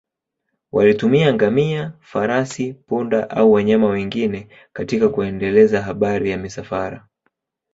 [0.71, 7.07] Walitumia ngamia, farasi, punda au wanyama wengine katika kuendeleza biashara ya misafara.